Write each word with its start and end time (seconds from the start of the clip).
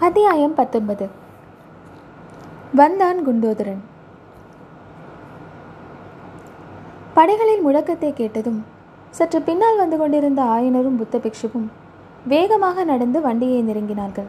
அத்தியாயம் 0.00 0.54
பத்தொன்பது. 0.54 1.08
வந்தான் 2.74 3.18
குண்டோதரன். 3.26 3.82
படைகளின் 7.14 7.62
முழக்கத்தை 7.66 8.12
கேட்டதும் 8.12 8.64
சற்று 9.10 9.42
பின்னால் 9.42 9.76
வந்து 9.76 9.96
கொண்டிருந்த 9.96 10.42
ஆயனரும் 10.42 10.96
புத்த 10.96 11.18
பிக்ஷுவும் 11.18 11.68
வேகமாக 12.26 12.84
நடந்து 12.84 13.20
வண்டியை 13.20 13.62
நெருங்கினார்கள். 13.62 14.26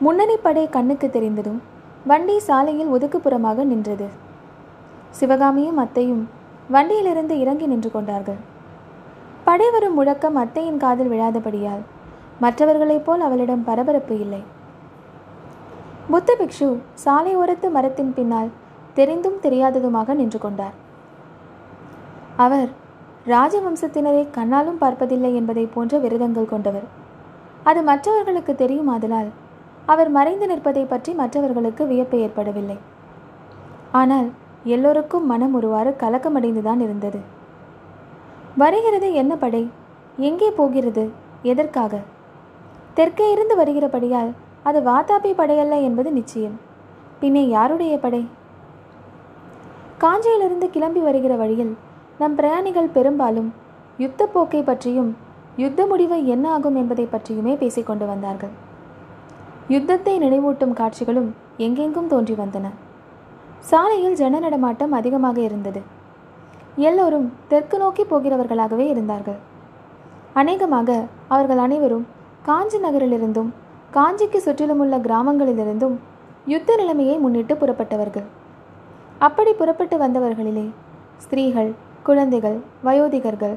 முன்னணி 0.00 0.36
படை 0.36 0.68
கண்ணுக்கு 0.68 1.10
தெரிந்ததும் 1.10 1.62
வண்டி 2.06 2.38
சாலையில் 2.38 2.92
ஒதுக்குப்புறமாக 2.92 3.64
நின்றது. 3.64 4.08
சிவகாமியும் 5.10 5.76
அத்தையும் 5.76 6.28
வண்டியிலிருந்து 6.68 7.38
இறங்கி 7.38 7.66
நின்று 7.66 7.90
கொண்டார்கள். 7.90 8.38
படை 9.44 9.70
வரும் 9.70 9.94
முழக்கம் 9.94 10.36
அத்தையின் 10.36 10.76
காதில் 10.76 11.10
விழாதபடியால் 11.10 11.82
மற்றவர்களைப் 12.40 13.04
போல் 13.06 13.20
அவளிடம் 13.20 13.64
பரபரப்பு 13.64 14.14
இல்லை. 14.18 14.42
புத்த 16.12 16.36
பிக்ஷு 16.38 16.68
சாலை 16.94 17.32
ஓரத்து 17.36 17.68
மரத்தின் 17.70 18.12
பின்னால் 18.14 18.50
தெரிந்தும் 18.94 19.38
தெரியாததுமாக 19.42 20.14
நின்று 20.14 20.38
கொண்டார். 20.38 20.76
அவர் 22.36 22.70
ராஜவம்சத்தினரை 23.26 24.24
கண்ணாலும் 24.36 24.80
பார்ப்பதில்லை 24.82 25.34
என்பதை 25.34 25.64
போன்ற 25.74 25.98
விரதங்கள் 25.98 26.52
கொண்டவர். 26.52 26.86
அது 27.62 27.80
மற்றவர்களுக்கு 27.82 28.52
தெரியுமாதலால் 28.54 29.30
அவர் 29.86 30.10
மறைந்து 30.10 30.46
நிற்பதை 30.46 30.84
பற்றி 30.84 31.12
மற்றவர்களுக்கு 31.12 31.82
வியப்பு 31.86 32.18
ஏற்படவில்லை. 32.18 32.78
ஆனால் 34.00 34.28
எல்லோருக்கும் 34.74 35.26
மனம் 35.26 35.54
ஒருவாறு 35.54 35.90
கலக்கமடைந்துதான் 36.00 36.80
இருந்தது. 36.86 37.20
வருகிறது 38.62 39.08
என்ன 39.12 39.32
படை? 39.36 39.62
எங்கே 40.28 40.50
போகிறது? 40.50 41.04
எதற்காக? 41.42 42.00
தெற்கே 43.00 43.26
இருந்து 43.30 43.54
வருகிறபடியால் 43.56 44.30
அது 44.62 44.78
வாதாபி 44.80 45.30
படையல்ல 45.36 45.74
என்பது 45.82 46.12
நிச்சயம். 46.12 46.56
பின்னே 47.20 47.48
யாருடைய 47.48 47.98
படை? 47.98 48.20
காஞ்சியிலிருந்து 50.02 50.66
கிளம்பி 50.70 51.00
வருகிற 51.00 51.36
வழியில் 51.36 51.76
நம் 52.18 52.34
பிரயாணிகள் 52.34 52.92
பெரும்பாலும் 52.96 53.54
யுத்த 53.98 54.26
போக்கை 54.26 54.62
பற்றியும் 54.62 55.16
யுத்த 55.56 55.86
முடிவு 55.86 56.26
என்ன 56.26 56.44
ஆகும் 56.50 56.74
என்பதை 56.74 57.06
பற்றியுமே 57.06 57.54
பேசிக்கொண்டு 57.54 58.06
வந்தார்கள். 58.06 58.52
யுத்தத்தை 59.68 60.18
நினைவூட்டும் 60.18 60.72
காட்சிகளும் 60.72 61.34
எங்கெங்கும் 61.56 62.06
தோன்றி 62.06 62.34
வந்தன. 62.34 62.66
சாலையில் 63.58 64.14
ஜன 64.14 64.38
நடமாட்டம் 64.38 64.92
அதிகமாக 64.92 65.40
இருந்தது. 65.40 65.82
எல்லோரும் 66.76 67.32
தெற்கு 67.48 67.78
நோக்கி 67.78 68.02
போகிறவர்களாகவே 68.02 68.86
இருந்தார்கள். 68.94 69.38
அநேகமாக 70.34 71.04
அவர்கள் 71.28 71.58
அனைவரும் 71.58 72.06
காஞ்சி 72.46 72.78
நகரிலிருந்தும் 72.84 73.50
காஞ்சிக்கு 73.96 74.38
சுற்றிலுமுள்ள 74.44 74.94
கிராமங்களிலிருந்தும் 75.06 75.96
யுத்த 76.52 76.76
நிலைமையை 76.80 77.16
முன்னிட்டு 77.18 77.54
புறப்பட்டவர்கள். 77.62 78.26
அப்படி 79.26 79.52
புறப்பட்டு 79.52 79.96
வந்தவர்களிலே 80.02 80.66
ஸ்திரீகள் 81.24 81.70
குழந்தைகள் 82.02 82.58
வயோதிகர்கள் 82.86 83.56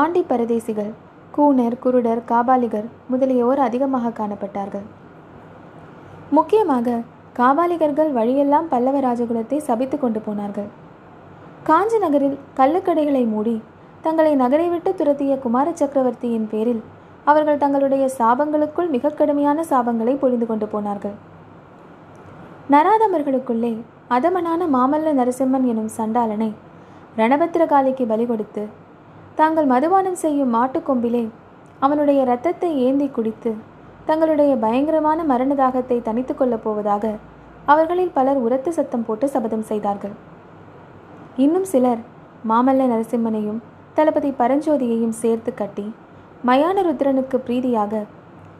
ஆண்டி 0.00 0.22
பரதேசிகள் 0.30 0.92
கூனர் 1.36 1.76
குருடர் 1.84 2.22
காபாலிகர் 2.30 2.88
முதலியோர் 3.12 3.60
அதிகமாக 3.66 4.14
காணப்பட்டார்கள். 4.20 4.86
முக்கியமாக 6.38 6.96
காபாலிகர்கள் 7.38 8.10
வழியெல்லாம் 8.18 8.70
பல்லவ 8.72 8.96
ராஜகுலத்தை 9.08 9.58
சபித்து 9.68 9.98
கொண்டு 9.98 10.20
போனார்கள். 10.20 10.70
காஞ்சி 11.68 11.98
நகரில் 11.98 12.38
கள்ளுக்கடைகளை 12.58 13.24
மூடி 13.34 13.56
தங்களை 14.06 14.34
நகரை 14.42 14.68
விட்டு 14.70 14.90
துரத்திய 15.00 15.32
குமார 15.44 15.68
சக்கரவர்த்தியின் 15.80 16.50
பேரில் 16.52 16.82
அவர்கள் 17.26 17.60
தங்களுடைய 17.62 18.04
சாபங்களுக்குள் 18.18 18.92
மிக 18.94 19.14
கடுமையான 19.18 19.58
சாபங்களை 19.70 20.14
பொழிந்து 20.22 20.46
கொண்டு 20.46 20.66
போனார்கள். 20.66 21.16
நராதமர்களுக்குள்ளே 22.74 23.72
அதமனான 24.16 24.66
மாமல்ல 24.76 25.12
நரசிம்மன் 25.18 25.66
எனும் 25.72 25.92
சண்டாளனை 25.98 26.50
ரணபத்திரகாலிக்கு 27.20 28.04
பலி 28.12 28.24
கொடுத்து 28.26 28.62
தாங்கள் 29.34 29.70
மதுபானம் 29.72 30.18
செய்யும் 30.24 30.54
மாட்டுக்கொம்பிலே 30.56 31.24
அவனுடைய 31.80 32.18
இரத்தத்தை 32.26 32.70
ஏந்தி 32.86 33.06
குடித்து 33.08 33.52
தங்களுடைய 34.04 34.52
பயங்கரமான 34.64 35.18
மரண 35.30 35.52
தாகத்தை 35.54 35.98
தனித்து 36.02 36.34
கொள்ளப் 36.34 36.64
போவதாக 36.64 37.14
அவர்களில் 37.72 38.14
பலர் 38.14 38.38
உரத்து 38.46 38.70
சத்தம் 38.72 39.04
போட்டு 39.06 39.26
சபதம் 39.28 39.66
செய்தார்கள். 39.70 40.14
இன்னும் 41.36 41.66
சிலர் 41.72 42.00
மாமல்ல 42.50 42.86
நரசிம்மனையும் 42.92 43.60
தளபதி 43.94 44.30
பரஞ்சோதியையும் 44.40 45.18
சேர்த்து 45.22 45.50
கட்டி 45.54 45.86
மயான 46.48 46.82
ருத்ரனுக்கு 46.86 47.36
பிரீதியாக 47.46 48.04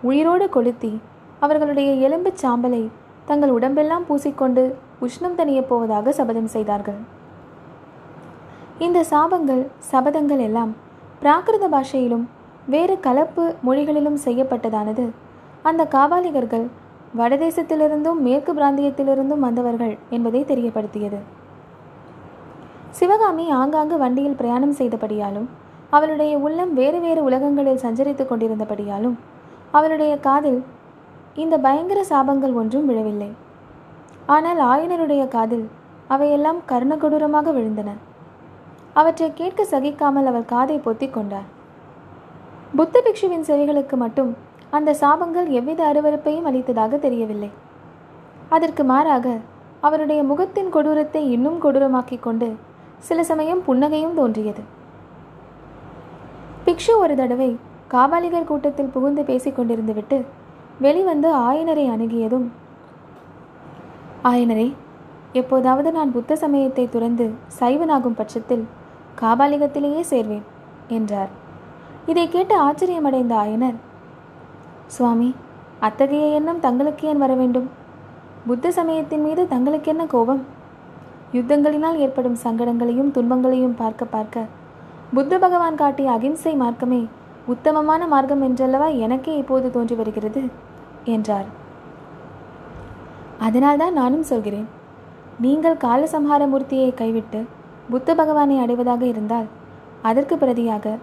உயிரோடு 0.03 0.48
கொளுத்தி 0.48 1.00
அவர்களுடைய 1.41 1.91
எலும்புச் 2.09 2.43
சாம்பலை 2.43 2.88
தங்கள் 3.25 3.50
உடம்பெல்லாம் 3.50 4.04
பூசிக்கொண்டு 4.09 4.62
உஷ்ணம் 5.00 5.38
தணியப் 5.38 5.69
போவதாக 5.70 6.12
சபதம் 6.12 6.47
செய்தார்கள். 6.47 7.00
இந்த 8.78 9.04
சாபங்கள் 9.10 9.62
சபதங்கள் 9.92 10.38
எல்லாம் 10.38 10.76
பிராகிருத 11.22 11.66
பாஷையிலும் 11.75 12.25
வேறு 12.66 13.00
கலப்பு 13.00 13.54
மொழிகளிலும் 13.62 14.19
செய்யப்பட்டதானது. 14.25 15.10
அந்த 15.62 15.87
காபாலிகர்கள் 15.94 16.66
வடதேசத்திலிருந்தும் 17.16 18.21
மேற்கு 18.26 18.54
பிராந்தியத்திலிருந்தும் 18.54 19.44
வந்தவர்கள் 19.47 19.98
என்பதை 20.10 20.44
தெரியப்படுத்தியது. 20.44 21.21
சிவகாமி 22.91 23.50
ஆங்காங்கு 23.50 23.98
வண்டியில் 23.98 24.38
பிரயாணம் 24.42 24.78
செய்தபடியாலும் 24.78 25.48
அவளுடைய 25.97 26.32
உள்ளம் 26.47 26.72
வேறு 26.80 26.98
வேறு 27.04 27.20
உலகங்களில் 27.28 27.82
சஞ்சரித்துக் 27.84 28.30
கொண்டிருந்தபடியாலும் 28.30 29.16
அவளுடைய 29.76 30.12
காதில் 30.26 30.60
இந்த 31.42 31.54
பயங்கர 31.66 32.00
சாபங்கள் 32.10 32.54
ஒன்றும் 32.60 32.88
விழவில்லை. 32.88 33.30
ஆனால் 34.34 34.60
ஆயனருடைய 34.72 35.22
காதில் 35.34 35.66
அவையெல்லாம் 36.14 36.60
கர்ணகொடூரமாக 36.70 37.53
விழுந்தன. 37.56 37.91
அவற்றை 39.00 39.28
கேட்க 39.41 39.62
சகிக்காமல் 39.72 40.28
அவர் 40.30 40.50
காதை 40.54 40.76
பொத்திக் 40.86 41.14
கொண்டார் 41.16 41.48
புத்த 42.78 42.97
பிக்ஷுவின் 43.06 43.47
செவிகளுக்கு 43.48 43.97
மட்டும் 44.03 44.30
அந்த 44.76 44.91
சாபங்கள் 45.00 45.48
எவ்வித 45.59 45.80
அருவருப்பையும் 45.91 46.47
அளித்ததாக 46.50 46.98
தெரியவில்லை. 47.06 47.50
அதற்கு 48.56 48.84
மாறாக 48.91 49.26
அவருடைய 49.88 50.20
முகத்தின் 50.30 50.70
கொடூரத்தை 50.74 51.22
இன்னும் 51.36 51.59
கொடூரமாக்கிக் 51.64 52.24
கொண்டு 52.26 52.48
சில 53.09 53.19
சமயம் 53.30 53.64
புன்னகையும் 53.66 54.16
தோன்றியது. 54.20 54.62
பிக்ஷு 56.72 56.93
ஒரு 56.97 57.15
தடவை 57.15 57.49
காபாலிகர் 57.93 58.47
கூட்டத்தில் 58.50 58.91
புகுந்து 58.93 59.22
பேசிக் 59.22 59.56
கொண்டிருந்து 59.56 59.94
விட்டு 59.94 60.19
வெளிவந்து 60.81 61.28
ஆயனரை 61.37 61.84
அணுகியதும் 61.94 62.47
ஆயனரே 64.25 64.65
எப்போதாவது 65.33 65.93
நான் 65.93 66.12
புத்த 66.12 66.37
சமயத்தை 66.37 66.84
துறந்து 66.88 67.27
சைவனாகும் 67.59 68.16
பட்சத்தில் 68.21 68.65
காபாலிகத்திலேயே 69.21 70.03
சேர்வேன் 70.10 70.47
என்றார். 70.88 71.28
இதை 72.06 72.28
கேட்டு 72.28 72.56
ஆச்சரியமடைந்த 72.69 73.37
ஆயனர் 73.43 73.77
சுவாமி 74.87 75.34
அத்தகைய 75.81 76.39
எண்ணம் 76.39 76.60
தங்களுக்கு 76.60 77.06
ஏன் 77.09 77.22
வர 77.25 77.34
வேண்டும்? 77.34 77.69
புத்த 78.47 78.72
சமயத்தின் 78.78 79.22
மீது 79.22 79.44
தங்களுக்கு 79.49 79.91
என்ன 79.91 80.06
கோபம்? 80.06 80.43
யுத்தங்களினால் 81.33 82.00
ஏற்படும் 82.06 82.41
சங்கடங்களையும் 82.44 83.15
துன்பங்களையும் 83.19 83.75
பார்க்க 83.75 84.12
பார்க்க 84.16 84.49
புத்த 85.17 85.39
பகவான் 85.39 85.75
காட்டிய 85.75 86.11
அகிம்சை 86.11 86.53
மார்க்கமே 86.55 87.00
உத்தமமான 87.47 88.06
மார்க்கம் 88.06 88.43
என்றல்லவா 88.43 88.87
எனக்கே 88.97 89.37
இப்போது 89.37 89.71
தோன்றி 89.71 89.95
வருகிறது? 89.95 90.43
என்றார். 91.05 91.49
அதனால்தான் 93.39 93.93
நானும் 93.93 94.22
சொல்கிறேன். 94.22 94.69
நீங்கள் 95.41 95.77
காலசம்ஹார 95.77 96.43
மூர்த்தியை 96.53 96.95
கைவிட்டு 96.95 97.41
புத்த 97.91 98.15
பகவானை 98.15 98.56
அடைவதாக 98.59 99.05
இருந்தால் 99.06 99.49
அதற்கு 100.03 100.37
பிரதியாக 100.37 100.95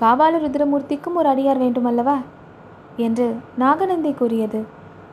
காவால 0.00 0.40
ருத்ரமூர்த்திக்கும் 0.44 1.18
ஒரு 1.20 1.28
அடியார் 1.28 1.62
வேண்டுமல்லவா? 1.64 2.16
என்று 2.96 3.28
நாகநந்தி 3.56 4.12
கூறியது 4.12 4.62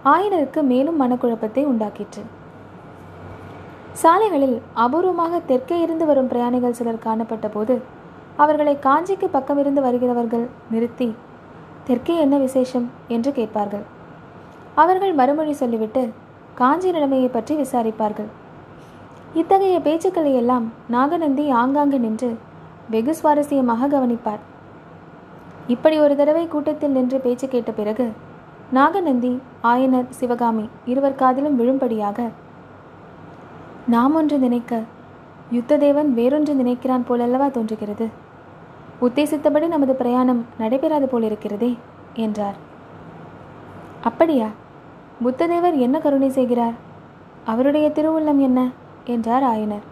ஆயனருக்கு 0.05 0.63
மேலும் 0.63 0.99
மனக்குழப்பத்தை 1.01 1.63
உண்டாக்கிற்று. 1.65 2.25
சாலைகளில் 3.91 4.61
அபூர்வமாக 4.77 5.45
தெற்கே 5.45 5.79
இருந்து 5.79 6.05
வரும் 6.05 6.27
பிரயாணிகள் 6.27 6.77
சிலர் 6.81 7.05
காணப்பட்ட 7.07 7.47
போது 7.47 7.97
அவர்களை 8.43 8.73
காஞ்சிக்கு 8.85 9.27
பக்கமிருந்து 9.35 9.81
வருகிறவர்கள் 9.85 10.45
நிறுத்தி 10.73 11.07
தெற்கே 11.87 12.15
என்ன 12.23 12.35
விசேஷம்? 12.37 12.85
என்று 13.15 13.31
கேட்பார்கள். 13.31 13.85
அவர்கள் 14.81 15.13
மறுமொழி 15.13 15.53
சொல்லிவிட்டு 15.61 16.01
காஞ்சி 16.59 16.89
நிலைமையை 16.91 17.29
பற்றி 17.29 17.53
விசாரிப்பார்கள். 17.55 18.29
இத்தகைய 19.33 19.77
பேச்சுக்களை 19.87 20.31
எல்லாம் 20.41 20.65
நாகநந்தி 20.95 21.45
ஆங்காங்கு 21.61 21.99
நின்று 21.99 22.29
வெகு 22.89 23.13
சுவாரஸ்யமாக 23.19 23.89
கவனிப்பார். 23.95 24.41
இப்படி 25.67 25.97
ஒரு 25.99 26.13
தடவை 26.15 26.45
கூட்டத்தில் 26.47 26.95
நின்று 26.97 27.17
பேச்சு 27.25 27.47
கேட்ட 27.47 27.71
பிறகு 27.71 28.07
நாகநந்தி 28.77 29.33
ஆயனர் 29.71 30.09
சிவகாமி 30.19 30.65
இருவர் 30.91 31.19
காதிலும் 31.21 31.59
விழும்படியாக 31.59 32.29
நாம் 33.95 34.15
ஒன்று 34.15 34.37
நினைக்க 34.37 34.81
யுத்ததேவன் 35.57 36.09
வேறொன்று 36.17 36.53
நினைக்கிறான் 36.61 37.05
போலல்லவா 37.09 37.47
தோன்றுகிறது? 37.51 38.07
உத்தேசித்தபடி 39.01 39.67
நமது 39.67 39.95
பிரயாணம் 39.95 40.45
நடைபெறாது 40.57 41.09
போலிருக்கிறதே 41.11 41.77
என்றார். 42.13 42.55
அப்படியா? 44.01 44.47
புத்ததேவர் 45.25 45.77
என்ன 45.77 45.99
கருணை 45.99 46.29
செய்கிறார்? 46.29 46.73
அவருடைய 47.45 47.89
திருவுள்ளம் 47.89 48.37
என்ன? 48.37 48.69
என்றார் 49.05 49.43
ஆயனர். 49.43 49.85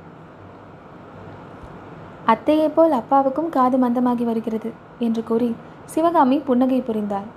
அத்தையைப் 2.27 2.75
போல் 2.75 2.91
அப்பாவுக்கும் 2.91 3.49
காது 3.49 3.77
மந்தமாகி 3.77 4.23
வருகிறது 4.23 4.71
என்று 4.99 5.23
கூறி 5.23 5.55
சிவகாமி 5.85 6.37
புன்னகை 6.37 6.81
புரிந்தாள். 6.81 7.27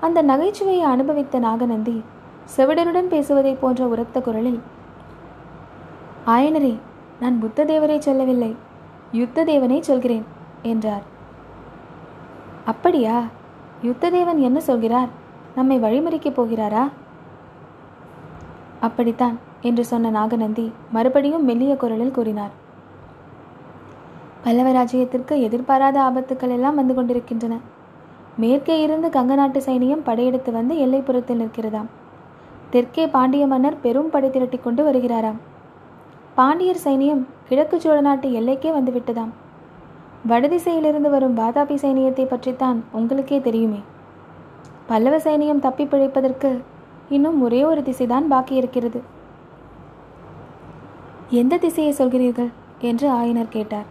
அந்த 0.00 0.22
நகைச்சுவையை 0.22 0.80
அனுபவித்த 0.80 1.38
நாகநந்தி 1.38 2.04
செவிடருடன் 2.56 3.08
பேசுவதைப் 3.08 3.60
போன்ற 3.60 3.86
உரத்த 3.86 4.20
குரலில் 4.20 4.60
ஆயனரே 6.26 6.76
நான் 7.20 7.38
புத்த 7.38 7.64
தேவரை 7.64 7.98
சொல்லவில்லை. 7.98 8.56
யுத்த 9.12 9.44
தேவனை 9.44 9.82
சொல்கிறேன். 9.82 10.31
என்றார். 10.62 11.02
அப்படியா? 12.64 13.22
யுத்ததேவன் 13.82 14.38
என்ன 14.38 14.60
சொல்கிறார்? 14.60 15.08
நம்மை 15.54 15.80
வழிமறிக்கப் 15.80 16.40
போகிறாரா? 16.40 16.88
அப்படித்தான் 18.80 19.38
என்று 19.60 19.84
சொன்ன 19.84 20.10
நாகநந்தி 20.10 20.72
மறுபடியும் 20.90 21.44
மெல்லிய 21.44 21.76
குரலில் 21.76 22.10
கூறினார். 22.10 22.50
பல்லவ 24.42 24.72
ராஜ்யத்திற்கு 24.72 25.40
எதிர்பாராத 25.40 26.00
ஆபத்துக்கள் 26.00 26.50
எல்லாம் 26.50 26.74
வந்து 26.74 26.94
கொண்டிருக்கின்றன. 26.94 27.58
மேற்கே 28.36 28.80
இருந்து 28.80 29.08
கங்க 29.08 29.34
நாட்டு 29.34 29.60
சைனியம் 29.60 30.04
படையெடுத்து 30.04 30.52
வந்து 30.52 30.74
எல்லைப்புறத்தில் 30.74 31.46
நிற்கிறதாம். 31.46 31.86
தெற்கே 32.70 33.06
பாண்டிய 33.06 33.46
மன்னர் 33.46 33.80
பெரும் 33.80 34.10
படை 34.10 34.30
திரட்டி 34.30 34.58
கொண்டு 34.58 34.90
வருகிறாராம். 34.90 35.36
பாண்டியர் 36.34 36.80
சைனியம் 36.84 37.24
கிழக்கு 37.48 37.80
சோழ 37.80 38.00
நாட்டு 38.00 38.28
எல்லைக்கே 38.28 38.72
வந்து 38.72 38.92
விட்டதாம். 38.92 39.28
வடதிசையிலிருந்து 40.28 41.10
வரும் 41.10 41.36
வாதாபி 41.36 41.76
சைனியத்தை 41.84 42.24
பற்றித்தான் 42.24 42.84
உங்களுக்கே 42.92 43.40
தெரியுமே. 43.40 43.80
பல்லவ 44.86 45.16
சைனியம் 45.16 45.58
தப்பி 45.58 45.84
பிழைப்பதற்கு 45.84 46.58
இன்னும் 47.08 47.42
ஒரே 47.42 47.64
ஒரு 47.64 47.80
திசைதான் 47.80 48.28
பாக்கி 48.28 48.54
இருக்கிறது. 48.54 49.02
எந்த 51.30 51.56
திசையை 51.56 51.94
சொல்கிறீர்கள்? 51.98 52.50
என்று 52.78 53.10
ஆயனர் 53.10 53.48
கேட்டார். 53.48 53.84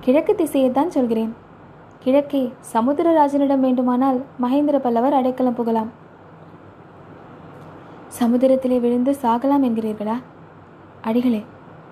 கிழக்கு 0.00 0.34
திசையை 0.34 0.70
தான் 0.70 0.90
சொல்கிறேன். 0.90 1.34
கிழக்கே 1.98 2.52
சமுத்திரராஜனிடம் 2.72 3.58
வேண்டுமானால் 3.58 4.24
மகேந்திர 4.42 4.78
பல்லவர் 4.78 5.12
அடைக்கலம் 5.12 5.56
புகலாம். 5.56 5.90
சமுதிரத்திலே 8.20 8.80
விழுந்து 8.80 9.16
சாகலாம் 9.22 9.64
என்கிறீர்களா? 9.68 10.16
அடிகளே 11.00 11.44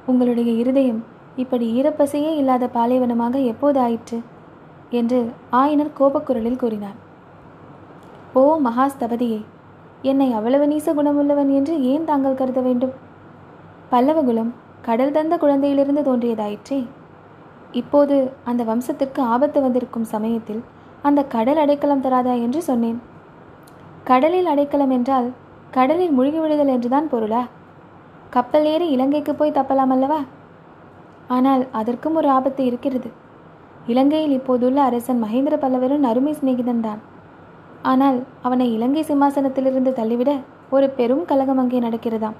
உங்களுடைய 0.06 0.52
இருதயம் 0.52 1.14
இப்படி 1.36 1.66
ஈரப்பசையே 1.78 2.30
இல்லாத 2.40 2.64
பாலைவனமாக 2.66 3.38
எப்போது 3.44 3.78
ஆயிற்று 3.80 4.18
என்று 4.90 5.18
ஆயனர் 5.52 5.96
கோபக்குரலில் 5.98 6.60
கூறினார். 6.62 6.98
ஓ 8.32 8.42
மகாஸ்தபதியே 8.60 9.40
என்னை 10.02 10.28
அவ்வளவு 10.32 10.66
நீச 10.66 10.94
குணமுள்ளவன் 10.94 11.50
என்று 11.50 11.74
ஏன் 11.82 12.04
தாங்கள் 12.04 12.38
கருத 12.40 12.60
வேண்டும்? 12.60 12.94
பல்லவகுலம் 13.90 14.52
கடல் 14.82 15.14
தந்த 15.16 15.34
குழந்தையிலிருந்து 15.36 16.02
தோன்றியதாயிற்றே. 16.08 16.80
இப்போது 17.72 18.16
அந்த 18.44 18.62
வம்சத்திற்கு 18.64 19.20
ஆபத்து 19.34 19.58
வந்திருக்கும் 19.60 20.10
சமயத்தில் 20.14 20.62
அந்த 21.02 21.20
கடல் 21.34 21.56
அடைக்கலம் 21.56 22.04
தராதா 22.04 22.34
என்று 22.42 22.62
சொன்னேன். 22.62 22.98
கடலில் 24.04 24.46
அடைக்கலம் 24.46 24.90
என்றால் 24.90 25.28
கடலில் 25.70 26.16
மூழ்கிவிடுதல் 26.18 26.72
என்றுதான் 26.76 27.08
பொருளா? 27.08 27.42
கப்பல் 28.30 28.64
ஏறி 28.64 28.88
இலங்கைக்கு 28.88 29.34
போய் 29.34 29.56
தப்பலாம் 29.58 29.92
அல்லவா? 29.96 30.20
ஆனால் 31.28 31.62
அதற்கும் 31.70 32.14
ஒரு 32.14 32.28
ஆபத்து 32.31 32.64
இருக்கிறது. 32.64 33.08
இலங்கையில் 33.87 34.31
இப்போதுள்ள 34.31 34.78
அரசன் 34.82 35.23
மகேந்திர 35.25 35.55
பல்லவரும் 35.62 36.02
அருமை 36.02 36.32
சிநேகிதன் 36.32 36.81
தான். 36.81 37.00
ஆனால் 37.82 38.19
அவனை 38.43 38.67
இலங்கை 38.73 39.02
சிம்மாசனத்திலிருந்து 39.02 39.93
தள்ளிவிட 39.93 40.31
ஒரு 40.70 40.87
பெரும் 40.90 41.25
கலகம் 41.25 41.58
அங்கே 41.58 41.81
நடக்கிறதாம். 41.81 42.37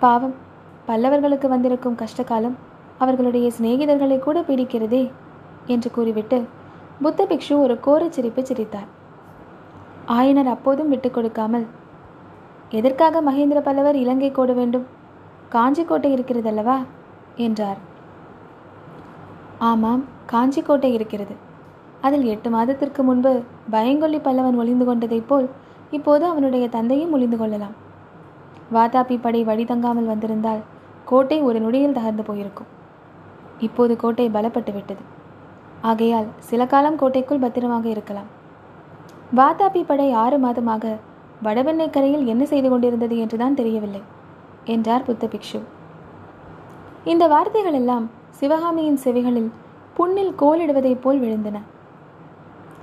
பாவம் 0.00 0.34
பல்லவர்களுக்கு 0.88 1.48
வந்திருக்கும் 1.48 2.00
கஷ்டகாலம் 2.02 2.56
அவர்களுடைய 2.98 3.50
சிநேகிதர்களை 3.56 4.18
கூட 4.18 4.40
பீடிக்கிறதே 4.40 5.10
என்று 5.66 5.90
கூறிவிட்டு 5.90 6.38
புத்த 7.02 7.26
பிக்ஷு 7.30 7.54
ஒரு 7.58 7.74
கோரச் 7.86 8.16
சிரிப்பு 8.16 8.42
சிரித்தார். 8.46 8.90
ஆயனர் 10.06 10.50
அப்போதும் 10.54 10.88
விட்டுக் 10.88 11.14
கொடுக்காமல் 11.14 11.66
எதற்காக 12.70 13.20
மகேந்திர 13.22 13.58
பல்லவர் 13.60 13.96
இலங்கை 13.96 14.30
கோட 14.30 14.52
வேண்டும்? 14.54 14.86
காஞ்சி 15.48 15.84
கோட்டை 15.84 16.10
இருக்கிறதல்லவா? 16.14 16.78
என்றார். 17.36 17.78
ஆமாம் 19.58 20.04
காஞ்சி 20.26 20.62
கோட்டை 20.62 20.92
இருக்கிறது. 20.92 21.34
அதில் 22.00 22.24
எட்டு 22.24 22.50
மாதத்திற்கு 22.50 23.02
முன்பு 23.02 23.42
பயங்கொல்லி 23.70 24.18
பல்லவன் 24.18 24.56
ஒளிந்து 24.56 24.84
கொண்டதைப் 24.84 25.26
போல் 25.26 25.48
இப்போது 25.90 26.24
அவனுடைய 26.26 26.68
தந்தையும் 26.68 27.12
ஒளிந்து 27.12 27.36
கொள்ளலாம். 27.36 27.74
வாதாபி 28.72 29.20
படை 29.20 29.44
வழி 29.44 29.64
தங்காமல் 29.64 30.06
வந்திருந்தால் 30.06 30.62
கோட்டை 31.04 31.42
ஒரு 31.42 31.60
நொடியில் 31.60 31.94
தகர்ந்து 31.94 32.24
போயிருக்கும். 32.24 32.70
இப்போது 33.58 33.96
கோட்டை 33.96 34.30
பலப்பட்டு 34.30 34.72
விட்டது. 34.72 35.02
ஆகையால் 35.80 36.26
சில 36.38 36.66
காலம் 36.66 36.96
கோட்டைக்குள் 36.96 37.38
பத்திரமாக 37.38 37.88
இருக்கலாம். 37.88 38.26
வாதாபி 39.36 39.82
படை 39.86 40.12
ஆறு 40.12 40.38
மாதமாக 40.38 40.96
வடவெண்ணை 41.44 41.90
கரையில் 41.90 42.26
என்ன 42.26 42.44
செய்து 42.44 42.68
கொண்டிருந்தது 42.68 43.18
என்றுதான் 43.18 43.54
தெரியவில்லை 43.54 44.02
என்றார் 44.64 45.02
புத்த 45.02 45.26
பிக்ஷு 45.26 45.60
இந்த 47.06 47.26
வார்த்தைகள் 47.26 47.72
எல்லாம் 47.72 48.10
சிவகாமியின் 48.30 48.98
செவிகளில் 49.04 49.50
புண்ணில் 49.94 50.32
கோலிடுவதைப் 50.38 51.00
போல் 51.00 51.20
விழுந்தன. 51.20 51.58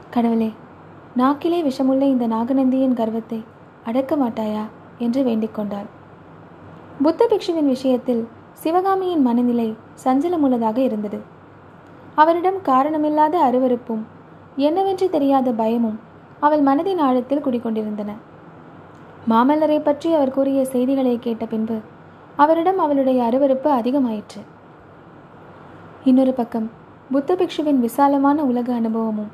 கடவுளே 0.10 0.52
நாக்கிலே 1.18 1.60
விஷமுள்ள 1.64 2.02
இந்த 2.02 2.28
நாகநந்தியின் 2.28 2.94
கர்வத்தை 2.94 3.44
அடக்க 3.84 4.16
மாட்டாயா? 4.16 4.64
என்று 4.98 5.24
வேண்டிக் 5.24 5.54
கொண்டாள். 5.54 5.86
புத்த 7.02 7.28
பிக்ஷுவின் 7.30 7.66
விஷயத்தில் 7.66 8.28
சிவகாமியின் 8.54 9.22
மனநிலை 9.22 9.76
சஞ்சலமுள்ளதாக 10.04 10.78
இருந்தது. 10.78 11.20
அவரிடம் 12.16 12.60
காரணமில்லாத 12.66 13.36
அருவருப்பும் 13.42 14.04
என்னவென்று 14.56 15.10
தெரியாத 15.10 15.52
பயமும் 15.52 16.00
அவள் 16.40 16.64
மனதின் 16.64 17.00
ஆழத்தில் 17.00 17.46
குடிக்கொண்டிருந்தன. 17.46 18.12
மாமல்லரை 19.30 19.80
பற்றி 19.84 20.14
அவர் 20.14 20.32
கூறிய 20.32 20.66
செய்திகளை 20.66 21.18
கேட்ட 21.20 21.46
பின்பு 21.46 21.80
அவரிடம் 22.38 22.80
அவளுடைய 22.84 23.20
அருவருப்பு 23.24 23.70
அதிகமாயிற்று. 23.80 24.42
இன்னொரு 26.04 26.34
பக்கம் 26.34 26.68
புத்த 27.12 27.36
பிக்ஷுவின் 27.40 27.82
விசாலமான 27.86 28.44
உலக 28.44 28.74
அனுபவமும் 28.74 29.32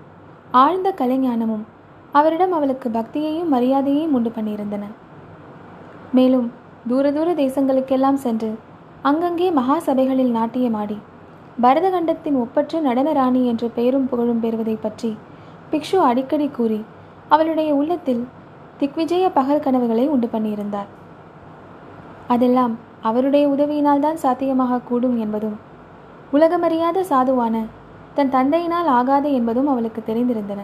ஆழ்ந்த 0.62 0.90
கலைஞானமும் 1.02 1.64
அவரிடம் 2.12 2.54
அவளுக்கு 2.58 2.90
பக்தியையும் 2.90 3.52
மரியாதையையும் 3.54 4.16
உண்டு 4.18 4.32
பண்ணியிருந்தன. 4.36 4.84
மேலும் 6.18 6.48
தூர 6.88 7.12
தூர 7.12 7.30
தேசங்களுக்கெல்லாம் 7.34 8.20
சென்று 8.26 8.52
அங்கங்கே 9.02 9.48
மகா 9.52 9.78
சபைகளில் 9.88 10.36
நாட்டியமாடி 10.38 10.98
பரதகண்டத்தின் 11.62 12.38
ஒப்பற்ற 12.44 12.80
நடன 12.80 13.14
ராணி 13.14 13.42
என்ற 13.46 13.68
பெயரும் 13.78 14.10
புகழும் 14.12 14.44
பெறுவதை 14.44 14.76
பற்றி 14.76 15.12
பிக்ஷு 15.72 15.98
அடிக்கடி 16.10 16.50
கூறி 16.50 16.82
அவளுடைய 17.30 17.70
உள்ளத்தில் 17.74 18.24
திக்விஜய 18.80 19.26
பகல் 19.40 19.66
கனவுகளை 19.66 20.06
உண்டு 20.08 20.28
பண்ணியிருந்தார். 20.34 20.90
அதெல்லாம் 22.28 22.74
அவருடைய 23.08 23.46
உதவியினால் 23.54 24.04
தான் 24.06 24.22
சாத்தியமாக 24.24 24.82
கூடும் 24.90 25.18
என்பதும் 25.26 25.58
உலகமறியாத 26.38 27.04
சாதுவான 27.12 27.56
தன் 28.18 28.34
தந்தையினால் 28.36 28.90
ஆகாது 29.00 29.30
என்பதும் 29.38 29.70
அவளுக்கு 29.74 30.02
தெரிந்திருந்தன. 30.10 30.62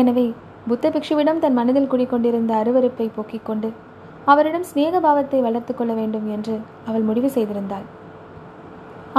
எனவே 0.00 0.26
புத்த 0.68 0.90
பிக்ஷுவிடம் 0.94 1.40
தன் 1.44 1.56
மனதில் 1.58 1.90
குடிக்கொண்டிருந்த 1.92 2.52
அருவருப்பை 2.60 3.06
போக்கிக் 3.16 3.46
கொண்டு 3.48 3.68
அவரிடம் 4.32 4.68
சிநேக 4.68 5.00
பாவத்தை 5.06 5.40
வளர்த்து 5.46 5.72
கொள்ள 5.74 5.92
வேண்டும் 6.00 6.26
என்று 6.34 6.54
அவள் 6.88 7.06
முடிவு 7.08 7.28
செய்திருந்தாள். 7.36 7.86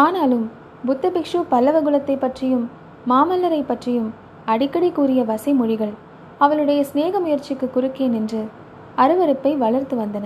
ஆனாலும் 0.05 0.45
புத்த 0.87 1.09
பிக்ஷு 1.15 1.41
பல்லவ 1.53 1.77
குலத்தை 1.87 2.15
பற்றியும் 2.23 2.65
மாமல்லரை 3.11 3.61
பற்றியும் 3.71 4.09
அடிக்கடி 4.53 4.89
கூறிய 4.97 5.21
வசை 5.31 5.51
மொழிகள் 5.59 5.93
அவளுடைய 6.45 6.79
சிநேக 6.89 7.19
முயற்சிக்கு 7.25 7.67
குறுக்கே 7.75 8.07
நின்று 8.15 8.41
அருவருப்பை 9.03 9.51
வளர்த்து 9.63 9.95
வந்தன. 10.01 10.25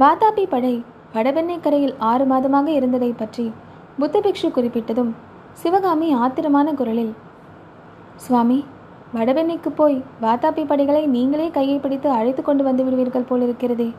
வாதாபி 0.00 0.42
படை 0.48 0.84
வடபெண்ணை 1.14 1.60
கரையில் 1.60 1.94
ஆறு 1.98 2.24
மாதமாக 2.24 2.66
இருந்ததை 2.66 3.08
பற்றி 3.12 3.52
புத்த 3.98 4.20
பிக்ஷு 4.20 4.48
குறிப்பிட்டதும் 4.48 5.10
சிவகாமி 5.52 6.08
ஆத்திரமான 6.14 6.74
குரலில் 6.74 7.10
சுவாமி 8.16 8.58
வடவெண்ணைக்கு 9.14 9.70
போய் 9.74 9.98
வாதாபி 10.22 10.66
படைகளை 10.66 11.02
நீங்களே 11.06 11.50
கையை 11.50 11.78
பிடித்து 11.78 12.10
அழைத்து 12.10 12.42
கொண்டு 12.42 12.64
வந்து 12.64 12.84
விடுவீர்கள் 12.84 13.28
போலிருக்கிறதே. 13.30 13.94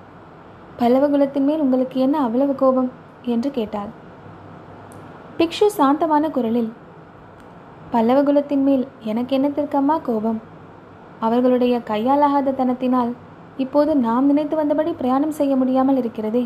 பல்லவ 0.78 1.08
குலத்தின் 1.08 1.46
மேல் 1.46 1.60
உங்களுக்கு 1.60 2.00
என்ன 2.00 2.18
அவ்வளவு 2.20 2.56
கோபம்? 2.56 2.92
என்று 3.26 3.52
கேட்டாள். 3.52 3.90
பிக்ஷு 5.38 5.68
சாந்தமான 5.78 6.30
குரலில் 6.30 6.74
பல்லவ 7.92 8.22
குலத்தின் 8.24 8.64
மேல் 8.64 8.88
எனக்கு 9.04 9.34
என்னத்திற்கம்மா 9.40 9.98
கோபம்? 10.02 10.40
அவர்களுடைய 11.20 11.82
கையாலாகாத 11.90 12.56
தனத்தினால் 12.56 13.12
இப்போது 13.64 13.92
நாம் 14.06 14.28
நினைத்து 14.30 14.56
வந்தபடி 14.60 14.92
பிரயாணம் 15.00 15.38
செய்ய 15.40 15.54
முடியாமல் 15.62 16.00
இருக்கிறதே. 16.02 16.44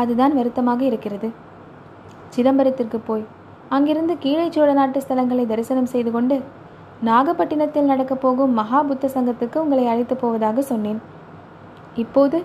அதுதான் 0.00 0.34
வருத்தமாக 0.38 0.80
இருக்கிறது. 0.90 1.28
சிதம்பரத்திற்கு 2.34 2.98
போய் 3.08 3.24
அங்கிருந்து 3.68 4.14
கீழே 4.24 4.46
சோழ 4.54 4.70
நாட்டு 4.72 4.98
ஸ்தலங்களை 5.04 5.44
தரிசனம் 5.52 5.92
செய்து 5.92 6.10
கொண்டு 6.10 6.36
நாகப்பட்டினத்தில் 7.08 7.90
நடக்கப் 7.92 8.22
போகும் 8.24 8.52
மகா 8.58 8.80
புத்த 8.88 9.10
சங்கத்துக்கு 9.14 9.56
உங்களை 9.64 9.84
அழைத்து 9.92 10.14
போவதாக 10.16 10.62
சொன்னேன். 10.62 11.00
இப்போது 12.02 12.38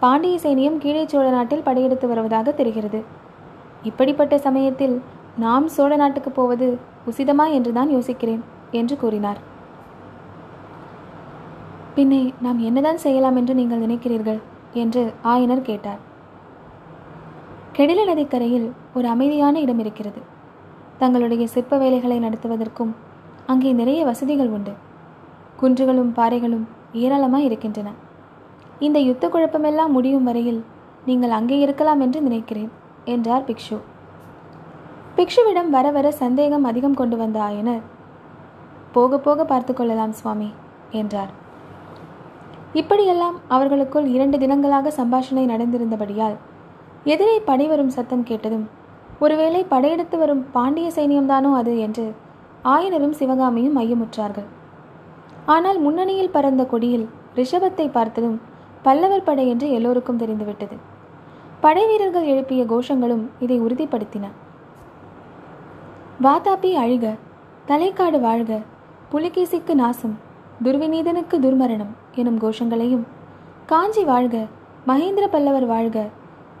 பாண்டிய 0.00 0.36
சேனியும் 0.42 0.78
கீழே 0.78 1.02
சோழ 1.12 1.26
நாட்டில் 1.30 1.66
படையெடுத்து 1.68 2.06
வருவதாக 2.08 2.52
தெரிகிறது. 2.60 3.00
இப்படிப்பட்ட 3.82 4.34
சமயத்தில் 4.46 4.96
நாம் 5.44 5.66
சோழ 5.76 5.92
நாட்டுக்கு 5.96 6.30
போவது 6.30 6.66
உசிதமா 7.10 7.46
என்றுதான் 7.56 7.90
யோசிக்கிறேன் 7.96 8.42
என்று 8.80 8.96
கூறினார். 8.96 9.40
பின்னே 11.94 12.20
நாம் 12.44 12.58
என்னதான் 12.58 13.02
செய்யலாம் 13.04 13.36
என்று 13.36 13.54
நீங்கள் 13.54 13.82
நினைக்கிறீர்கள்? 13.84 14.40
என்று 14.74 15.02
ஆயனர் 15.32 15.66
கேட்டார். 15.68 16.00
கெடில 17.76 18.04
நதிக்கரையில் 18.04 18.66
ஒரு 18.94 19.06
அமைதியான 19.08 19.60
இடம் 19.60 19.78
இருக்கிறது. 19.78 20.20
தங்களுடைய 20.98 21.44
சிற்ப 21.46 21.78
வேலைகளை 21.78 22.18
நடத்துவதற்கும் 22.18 22.92
அங்கே 23.46 23.70
நிறைய 23.72 24.00
வசதிகள் 24.10 24.52
உண்டு. 24.56 24.74
குன்றுகளும் 25.60 26.12
பாறைகளும் 26.18 26.66
ஏராளமாக 27.04 27.46
இருக்கின்றன. 27.48 27.88
இந்த 28.86 28.98
யுத்த 29.08 29.24
குழப்பமெல்லாம் 29.28 29.94
முடியும் 29.96 30.28
வரையில் 30.28 30.60
நீங்கள் 31.06 31.36
அங்கே 31.38 31.56
இருக்கலாம் 31.60 32.00
என்று 32.00 32.20
நினைக்கிறேன் 32.20 32.70
என்றார் 33.04 33.46
பிக்ஷு. 33.48 33.78
பிக்ஷுவிடம் 35.16 35.70
வர 35.76 35.86
வர 35.96 36.06
சந்தேகம் 36.22 36.64
அதிகம் 36.64 36.98
கொண்டு 37.00 37.16
வந்த 37.16 37.38
ஆயனர் 37.48 37.84
போக 38.92 39.18
போக 39.18 39.44
பார்த்து 39.44 39.72
கொள்ளலாம் 39.74 40.16
சுவாமி 40.20 40.50
என்றார். 41.00 41.32
இப்படியெல்லாம் 42.78 43.36
அவர்களுக்குள் 43.48 44.06
இரண்டு 44.06 44.36
தினங்களாக 44.38 44.92
சம்பாஷணை 44.98 45.44
நடந்திருந்தபடியால் 45.52 46.36
எதிரே 47.04 47.36
படை 47.40 47.66
வரும் 47.66 47.94
சத்தம் 47.96 48.22
கேட்டதும் 48.22 48.66
ஒருவேளை 49.18 49.62
படையெடுத்து 49.64 50.16
வரும் 50.18 50.42
பாண்டிய 50.52 50.88
சைனியம்தானோ 50.96 51.50
அது 51.52 51.72
என்று 51.78 52.04
ஆயனரும் 52.64 53.16
சிவகாமியும் 53.20 53.78
ஐயமுற்றார்கள். 53.78 54.48
ஆனால் 55.46 55.78
முன்னணியில் 55.78 56.34
பறந்த 56.36 56.62
கொடியில் 56.64 57.06
ரிஷபத்தை 57.36 57.86
பார்த்ததும் 57.90 58.38
பல்லவர் 58.82 59.26
படை 59.28 59.44
என்று 59.48 59.66
எல்லோருக்கும் 59.70 60.16
தெரிந்துவிட்டது. 60.16 60.76
படை 61.60 61.84
வீரர்கள் 61.86 62.30
எழுப்பிய 62.32 62.62
கோஷங்களும் 62.64 63.24
இதை 63.38 63.58
உறுதிப்படுத்தின. 63.60 64.26
வாதாபி 66.22 66.70
அழிக 66.84 67.14
தலைக்காடு 67.66 68.20
வாழ்க 68.20 68.60
புலிகேசிக்கு 69.12 69.74
நாசம் 69.74 70.16
துர்விநீதனுக்கு 70.64 71.36
துர்மரணம். 71.44 71.92
எனும் 72.14 72.40
கோஷங்களையும் 72.42 73.04
காஞ்சி 73.66 74.02
வாழ்க 74.04 74.36
மகேந்திர 74.88 75.24
பல்லவர் 75.28 75.66
வாழ்க 75.66 75.98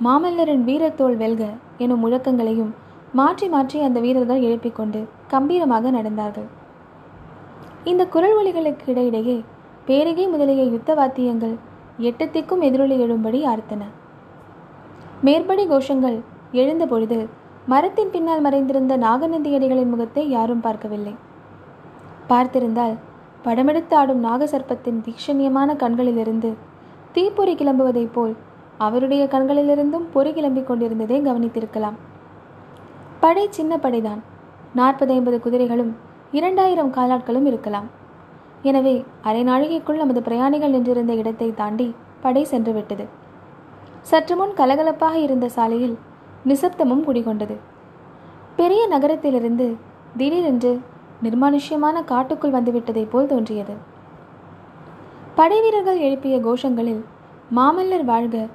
மாமல்லரின் 0.04 0.64
வீரத்தோல் 0.68 1.16
வெல்க 1.16 1.44
எனும் 1.84 2.02
முழக்கங்களையும் 2.04 2.72
மாற்றி 3.12 3.46
மாற்றி 3.48 3.78
அந்த 3.80 3.98
வீரர்கள் 4.00 4.44
எழுப்பிக் 4.48 4.76
கொண்டு 4.78 5.00
கம்பீரமாக 5.30 5.90
நடந்தார்கள். 5.90 6.48
இந்த 7.84 8.02
குரல் 8.06 8.36
ஒலிகளுக்கு 8.40 8.86
இடையிடையே 8.92 9.36
பேரிகை 9.86 10.26
முதலிய 10.28 10.62
யுத்த 10.64 10.94
வாத்தியங்கள் 10.94 11.56
எட்டத்திற்கும் 12.08 12.64
எதிரொலி 12.68 12.96
எழும்படி 13.04 13.40
ஆர்த்தன. 13.52 13.82
மேற்படி 15.22 15.64
கோஷங்கள் 15.72 16.18
எழுந்த 16.52 16.86
பொழுது 16.86 17.18
மரத்தின் 17.66 18.12
பின்னால் 18.14 18.40
மறைந்திருந்த 18.40 18.94
நாகநந்தியடிகளின் 18.96 19.92
முகத்தை 19.94 20.24
யாரும் 20.28 20.60
பார்க்கவில்லை. 20.60 21.14
பார்த்திருந்தால் 22.28 22.96
படமெடுத்து 23.44 23.94
ஆடும் 23.94 24.24
நாகசர்ப்பத்தின் 24.24 25.00
தீக்ஷணியமான 25.06 25.76
கண்களிலிருந்து 25.76 26.50
தீப்பொறி 27.12 27.54
கிளம்புவதைப் 27.54 28.12
போல் 28.12 28.34
அவருடைய 28.78 29.22
கண்களிலிருந்தும் 29.24 30.06
பொறி 30.12 30.30
கிளம்பிக் 30.30 30.64
கொண்டிருந்ததை 30.64 31.20
கவனித்திருக்கலாம். 31.20 31.96
படை 33.20 33.46
சின்ன 33.50 33.72
படைதான். 33.78 34.20
நாற்பது 34.74 35.12
ஐம்பது 35.12 35.38
குதிரைகளும் 35.40 35.92
இரண்டாயிரம் 36.32 36.92
காலாட்களும் 36.94 37.46
இருக்கலாம். 37.46 37.88
எனவே 38.62 39.04
அரை 39.22 39.42
நாழிகைக்குள் 39.44 40.02
நமது 40.02 40.22
பிரயாணிகள் 40.22 40.70
நின்றிருந்த 40.70 41.12
இடத்தை 41.12 41.54
தாண்டி 41.54 41.94
படை 42.20 42.46
சென்றுவிட்டது. 42.50 43.04
சற்று 44.00 44.36
முன் 44.36 44.54
கலகலப்பாக 44.56 45.14
இருந்த 45.14 45.48
சாலையில் 45.48 45.98
நிசப்தமும் 46.46 47.04
குடிகொண்டது. 47.08 47.56
பெரிய 48.56 48.82
நகரத்திலிருந்து 48.86 49.76
திடீரென்று 50.16 50.80
நிர்மானுஷ்யமான 51.24 52.04
காட்டுக்குள் 52.04 52.50
வந்துவிட்டதைப் 52.50 53.10
போல் 53.10 53.26
தோன்றியது. 53.26 53.74
படை 55.34 55.60
வீரர்கள் 55.60 55.98
எழுப்பிய 55.98 56.36
கோஷங்களில் 56.40 57.02
மாமல்லர் 57.56 58.04
வாழ்க 58.04 58.46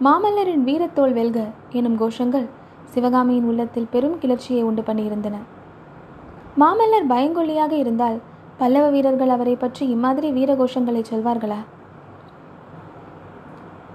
மாமல்லரின் 0.00 0.64
வீரத்தோல் 0.68 1.12
வெல்க 1.12 1.38
எனும் 1.70 1.98
கோஷங்கள் 2.00 2.46
சிவகாமியின் 2.84 3.44
உள்ளத்தில் 3.44 3.90
பெரும் 3.90 4.18
கிளர்ச்சியை 4.18 4.62
உண்டு 4.62 4.82
பண்ணியிருந்தன. 4.82 5.36
மாமல்லர் 6.58 7.08
பயங்கொல்லியாக 7.08 7.72
இருந்தால் 7.72 8.18
பல்லவ 8.56 8.88
வீரர்கள் 8.90 9.28
அவரை 9.28 9.56
பற்றி 9.56 9.86
இம்மாதிரி 9.88 10.30
வீர 10.30 10.54
கோஷங்களை 10.54 11.02
சொல்வார்களா? 11.10 11.58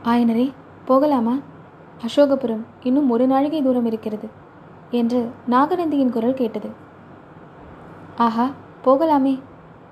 ஆயனரே 0.03 0.47
போகலாமா? 0.85 1.35
அசோகபுரம் 2.05 2.63
இன்னும் 2.83 3.09
ஒரு 3.09 3.27
நாழிகை 3.27 3.61
தூரம் 3.61 3.85
இருக்கிறது 3.85 4.27
என்று 4.91 5.19
நாகநந்தியின் 5.49 6.09
குரல் 6.09 6.33
கேட்டது. 6.33 6.69
ஆஹா 8.17 8.49
போகலாமே. 8.85 9.39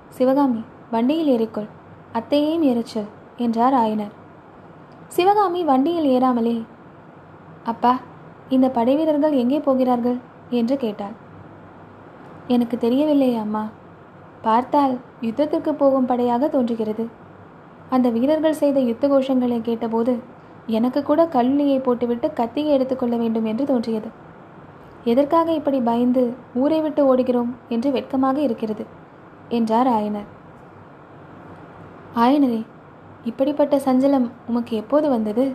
சிவகாமி 0.08 0.62
வண்டியில் 0.90 1.30
ஏறிக்கொள். 1.36 1.68
அத்தையையும் 2.12 2.62
ஏறச்சொல் 2.62 3.08
என்றார் 3.36 3.74
ஆயனர். 3.74 4.12
சிவகாமி 5.06 5.64
வண்டியில் 5.64 6.04
ஏறாமலே 6.04 6.64
அப்பா 7.64 7.98
இந்த 8.48 8.70
படை 8.70 8.96
வீரர்கள் 8.96 9.32
எங்கே 9.32 9.60
போகிறார்கள்? 9.60 10.18
என்று 10.50 10.76
கேட்டாள். 10.76 11.12
எனக்கு 12.46 12.76
தெரியவில்லையே 12.76 13.36
அம்மா. 13.36 13.68
பார்த்தால் 14.42 14.98
யுத்தத்திற்கு 15.20 15.72
போகும் 15.72 16.06
படையாக 16.06 16.48
தோன்றுகிறது. 16.48 17.08
அந்த 17.90 18.08
வீரர்கள் 18.08 18.52
செய்த 18.52 18.80
யுத்த 18.80 19.08
கோஷங்களை 19.08 19.60
கேட்டபோது 19.60 20.22
எனக்கு 20.66 21.02
கூட 21.02 21.26
கல்லியை 21.26 21.78
போட்டுவிட்டு 21.78 22.32
கத்தியை 22.32 22.72
எடுத்துக்கொள்ள 22.72 23.16
வேண்டும் 23.16 23.44
என்று 23.44 23.64
தோன்றியது. 23.64 24.08
எதற்காக 25.04 25.52
இப்படி 25.52 25.80
பயந்து 25.80 26.34
ஊரை 26.54 26.80
விட்டு 26.80 27.16
ஓடுகிறோம் 27.16 27.50
என்று 27.68 27.90
வெட்கமாக 27.90 28.40
இருக்கிறது? 28.40 28.86
என்றார் 29.48 29.86
ஆயனர். 29.86 30.28
ஆயனரே 32.16 32.64
இப்படிப்பட்ட 33.24 33.76
சஞ்சலம் 33.76 34.30
உமக்கு 34.46 34.76
எப்போது 34.76 35.08
வந்தது? 35.08 35.54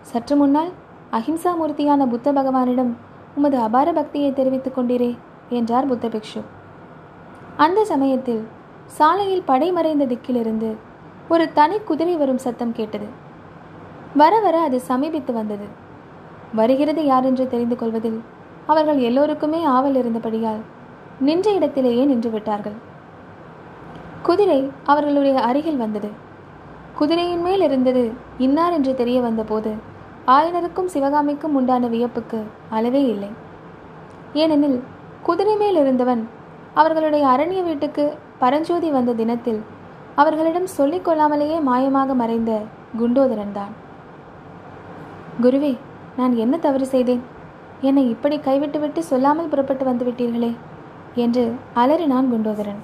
சற்று 0.00 0.36
முன்னால் 0.36 0.70
அஹிம்சா 1.12 1.56
மூர்த்தியான 1.56 2.06
புத்த 2.06 2.32
பகவானிடம் 2.32 2.96
உமது 3.34 3.58
அபார 3.58 3.92
பக்தியை 3.92 4.32
தெரிவித்துக் 4.32 4.78
கொண்டீரே 4.78 5.18
என்றார் 5.48 5.86
புத்த 5.86 6.08
பிக்ஷு. 6.08 6.42
அந்த 7.56 7.84
சமயத்தில் 7.84 8.46
சாலையில் 8.86 9.42
படை 9.42 9.72
மறைந்த 9.72 10.04
திக்கிலிருந்து 10.04 10.76
ஒரு 11.28 11.52
தனி 11.52 11.78
குதிரை 11.78 12.16
வரும் 12.16 12.38
சத்தம் 12.38 12.72
கேட்டது. 12.72 13.06
வர 14.14 14.40
வர 14.40 14.60
அது 14.60 14.80
சமீபித்து 14.80 15.32
வந்தது. 15.32 15.66
வருகிறது 16.54 17.04
யார் 17.04 17.24
என்று 17.24 17.48
தெரிந்து 17.48 17.76
கொள்வதில் 17.76 18.20
அவர்கள் 18.70 19.00
எல்லோருக்குமே 19.08 19.60
ஆவல் 19.76 19.98
இருந்தபடியால் 20.00 20.62
நின்ற 21.28 21.46
இடத்திலேயே 21.58 22.02
நின்று 22.10 22.30
விட்டார்கள் 22.34 22.76
குதிரை 24.26 24.58
அவர்களுடைய 24.92 25.36
அருகில் 25.48 25.80
வந்தது. 25.82 26.10
குதிரையின் 26.98 27.44
மேல் 27.46 27.62
இருந்தது 27.66 28.02
இன்னார் 28.44 28.74
என்று 28.78 28.92
தெரிய 29.00 29.18
வந்தபோது 29.26 29.70
ஆயனருக்கும் 30.34 30.90
சிவகாமிக்கும் 30.94 31.56
உண்டான 31.58 31.88
வியப்புக்கு 31.94 32.40
அளவே 32.76 33.02
இல்லை. 33.14 33.30
ஏனெனில் 34.42 34.78
குதிரை 35.28 35.54
மேல் 35.62 35.78
இருந்தவன் 35.82 36.22
அவர்களுடைய 36.80 37.24
அரண்ய 37.34 37.60
வீட்டுக்கு 37.68 38.04
பரஞ்சோதி 38.42 38.88
வந்த 38.96 39.14
தினத்தில் 39.20 39.60
அவர்களிடம் 40.20 40.68
சொல்லிக் 40.76 41.06
கொள்ளாமலேயே 41.06 41.56
மாயமாக 41.68 42.14
மறைந்த 42.20 42.52
குண்டோதரன் 43.00 43.56
தான் 43.58 43.74
குருவே 45.44 45.72
நான் 46.18 46.34
என்ன 46.44 46.54
தவறு 46.66 46.86
செய்தேன்? 46.94 47.22
என்னை 47.80 48.08
இப்படி 48.08 48.38
கைவிட்டுவிட்டு 48.38 49.02
சொல்லாமல் 49.02 49.48
புறப்பட்டு 49.48 49.84
வந்துவிட்டீர்களே 49.84 50.52
என்று 51.14 51.44
அலறினான் 51.74 52.30
குண்டோதரன். 52.32 52.80